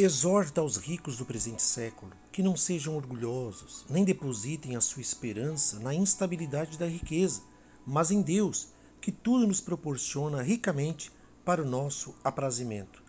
Exorta 0.00 0.60
aos 0.60 0.76
ricos 0.76 1.16
do 1.16 1.26
presente 1.26 1.60
século 1.60 2.12
que 2.30 2.40
não 2.40 2.56
sejam 2.56 2.94
orgulhosos, 2.94 3.84
nem 3.90 4.04
depositem 4.04 4.76
a 4.76 4.80
sua 4.80 5.02
esperança 5.02 5.80
na 5.80 5.92
instabilidade 5.92 6.78
da 6.78 6.86
riqueza, 6.86 7.42
mas 7.84 8.12
em 8.12 8.22
Deus, 8.22 8.68
que 9.00 9.10
tudo 9.10 9.44
nos 9.44 9.60
proporciona 9.60 10.40
ricamente 10.40 11.10
para 11.44 11.62
o 11.62 11.68
nosso 11.68 12.14
aprazimento. 12.22 13.02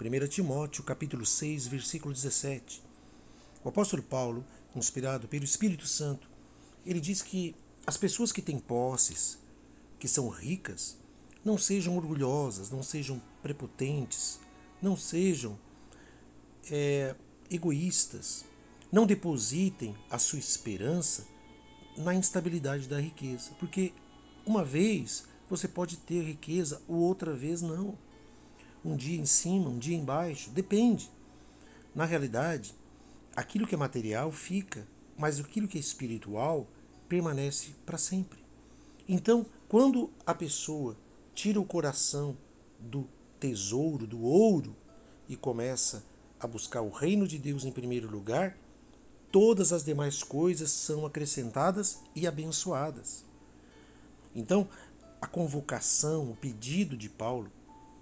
1 0.00 0.26
Timóteo 0.26 0.82
capítulo 0.82 1.24
6, 1.24 1.68
versículo 1.68 2.12
17. 2.12 2.82
O 3.62 3.68
apóstolo 3.68 4.02
Paulo, 4.02 4.44
inspirado 4.74 5.28
pelo 5.28 5.44
Espírito 5.44 5.86
Santo, 5.86 6.28
ele 6.84 6.98
diz 7.00 7.22
que 7.22 7.54
as 7.86 7.96
pessoas 7.96 8.32
que 8.32 8.42
têm 8.42 8.58
posses, 8.58 9.38
que 9.96 10.08
são 10.08 10.28
ricas, 10.28 10.98
não 11.44 11.56
sejam 11.56 11.96
orgulhosas, 11.96 12.68
não 12.68 12.82
sejam 12.82 13.22
prepotentes, 13.40 14.40
não 14.82 14.96
sejam 14.96 15.56
é, 16.70 17.14
egoístas. 17.50 18.44
Não 18.90 19.06
depositem 19.06 19.96
a 20.10 20.18
sua 20.18 20.38
esperança 20.38 21.26
na 21.96 22.14
instabilidade 22.14 22.88
da 22.88 23.00
riqueza, 23.00 23.52
porque 23.58 23.92
uma 24.44 24.64
vez 24.64 25.24
você 25.48 25.68
pode 25.68 25.98
ter 25.98 26.22
riqueza, 26.22 26.80
ou 26.88 26.96
outra 26.96 27.34
vez 27.34 27.62
não. 27.62 27.96
Um 28.84 28.96
dia 28.96 29.20
em 29.20 29.26
cima, 29.26 29.68
um 29.68 29.78
dia 29.78 29.96
embaixo, 29.96 30.50
depende. 30.50 31.10
Na 31.94 32.04
realidade, 32.04 32.74
aquilo 33.36 33.66
que 33.66 33.74
é 33.74 33.78
material 33.78 34.32
fica, 34.32 34.86
mas 35.16 35.38
aquilo 35.38 35.68
que 35.68 35.76
é 35.76 35.80
espiritual 35.80 36.66
permanece 37.08 37.74
para 37.84 37.98
sempre. 37.98 38.38
Então, 39.06 39.44
quando 39.68 40.10
a 40.24 40.34
pessoa 40.34 40.96
tira 41.34 41.60
o 41.60 41.64
coração 41.64 42.36
do 42.78 43.06
tesouro, 43.38 44.06
do 44.06 44.22
ouro, 44.22 44.74
e 45.28 45.36
começa 45.36 46.04
a 46.42 46.46
buscar 46.48 46.82
o 46.82 46.90
reino 46.90 47.26
de 47.26 47.38
Deus 47.38 47.64
em 47.64 47.70
primeiro 47.70 48.10
lugar, 48.10 48.58
todas 49.30 49.72
as 49.72 49.84
demais 49.84 50.24
coisas 50.24 50.72
são 50.72 51.06
acrescentadas 51.06 52.00
e 52.16 52.26
abençoadas. 52.26 53.24
Então, 54.34 54.68
a 55.20 55.26
convocação, 55.26 56.32
o 56.32 56.36
pedido 56.36 56.96
de 56.96 57.08
Paulo 57.08 57.48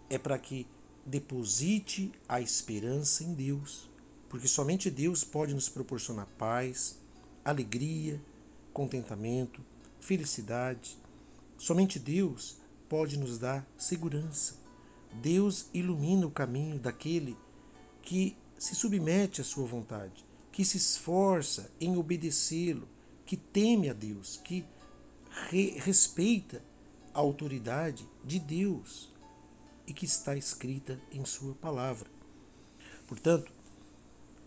é 0.09 0.17
para 0.17 0.39
que 0.39 0.67
deposite 1.05 2.11
a 2.27 2.41
esperança 2.41 3.23
em 3.23 3.35
Deus, 3.35 3.91
porque 4.29 4.49
somente 4.49 4.91
Deus 4.91 5.23
pode 5.23 5.53
nos 5.53 5.69
proporcionar 5.69 6.27
paz, 6.39 6.99
alegria, 7.45 8.21
contentamento, 8.73 9.61
felicidade. 10.01 10.97
Somente 11.59 11.99
Deus 11.99 12.57
pode 12.89 13.19
nos 13.19 13.39
dar 13.39 13.67
segurança. 13.77 14.55
Deus 15.13 15.67
ilumina 15.75 16.27
o 16.27 16.31
caminho 16.31 16.79
daquele 16.79 17.33
que 17.33 17.50
se 18.59 18.75
submete 18.75 19.41
à 19.41 19.45
sua 19.45 19.65
vontade, 19.65 20.25
que 20.53 20.65
se 20.65 20.77
esforça 20.77 21.71
em 21.81 21.97
obedecê-lo, 21.97 22.89
que 23.25 23.37
teme 23.37 23.89
a 23.89 23.93
Deus, 23.93 24.37
que 24.45 24.67
re 25.49 25.79
respeita 25.79 26.63
a 27.15 27.19
autoridade 27.21 28.07
de 28.25 28.39
Deus 28.39 29.11
e 29.87 29.93
que 29.93 30.05
está 30.05 30.37
escrita 30.37 31.01
em 31.11 31.25
Sua 31.25 31.55
palavra. 31.55 32.11
Portanto, 33.07 33.53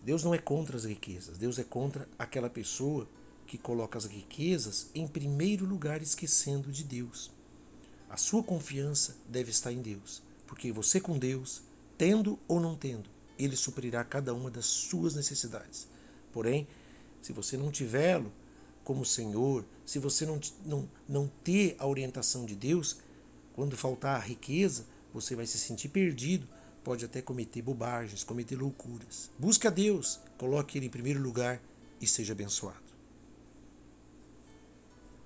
Deus 0.02 0.22
não 0.22 0.34
é 0.34 0.38
contra 0.38 0.76
as 0.76 0.84
riquezas, 0.84 1.38
Deus 1.38 1.58
é 1.58 1.64
contra 1.64 2.08
aquela 2.18 2.50
pessoa 2.50 3.08
que 3.46 3.58
coloca 3.58 3.98
as 3.98 4.04
riquezas 4.04 4.90
em 4.94 5.06
primeiro 5.06 5.66
lugar, 5.66 6.02
esquecendo 6.02 6.70
de 6.70 6.84
Deus. 6.84 7.30
A 8.08 8.16
sua 8.16 8.42
confiança 8.42 9.16
deve 9.28 9.50
estar 9.50 9.72
em 9.72 9.82
Deus, 9.82 10.22
porque 10.46 10.70
você 10.72 11.00
com 11.00 11.18
Deus, 11.18 11.62
tendo 11.98 12.38
ou 12.46 12.60
não 12.60 12.76
tendo, 12.76 13.08
ele 13.38 13.56
suprirá 13.56 14.04
cada 14.04 14.34
uma 14.34 14.50
das 14.50 14.66
suas 14.66 15.14
necessidades. 15.14 15.88
Porém, 16.32 16.66
se 17.20 17.32
você 17.32 17.56
não 17.56 17.70
tivê-lo 17.70 18.32
como 18.82 19.04
Senhor, 19.04 19.64
se 19.84 19.98
você 19.98 20.26
não, 20.26 20.40
não, 20.64 20.88
não 21.08 21.30
ter 21.42 21.74
a 21.78 21.86
orientação 21.86 22.44
de 22.44 22.54
Deus, 22.54 22.98
quando 23.54 23.76
faltar 23.76 24.16
a 24.16 24.24
riqueza, 24.24 24.84
você 25.12 25.34
vai 25.34 25.46
se 25.46 25.58
sentir 25.58 25.88
perdido, 25.88 26.46
pode 26.82 27.04
até 27.04 27.22
cometer 27.22 27.62
bobagens, 27.62 28.24
cometer 28.24 28.56
loucuras. 28.56 29.30
Busque 29.38 29.66
a 29.66 29.70
Deus, 29.70 30.20
coloque 30.36 30.76
Ele 30.76 30.86
em 30.86 30.90
primeiro 30.90 31.20
lugar 31.20 31.60
e 32.00 32.06
seja 32.06 32.32
abençoado. 32.32 32.93